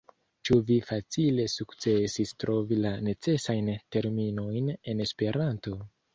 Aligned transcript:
Ĉu 0.47 0.55
vi 0.69 0.77
facile 0.87 1.45
sukcesis 1.55 2.31
trovi 2.45 2.81
la 2.87 2.95
necesajn 3.09 3.71
terminojn 3.99 4.75
en 4.75 5.07
Esperanto? 5.09 5.79